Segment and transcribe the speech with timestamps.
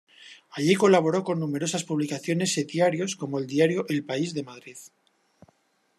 [0.49, 4.77] Allí colaboró con numerosas publicaciones y diarios como el diario El País de Madrid.